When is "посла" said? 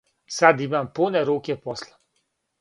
1.63-1.95